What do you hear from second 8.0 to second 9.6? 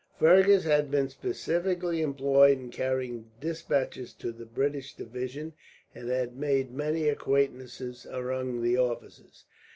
among the officers.